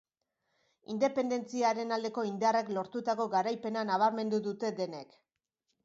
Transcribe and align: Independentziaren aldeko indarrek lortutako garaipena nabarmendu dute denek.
Independentziaren 0.93 1.93
aldeko 1.99 2.25
indarrek 2.31 2.73
lortutako 2.79 3.31
garaipena 3.37 3.87
nabarmendu 3.93 4.45
dute 4.51 4.77
denek. 4.83 5.19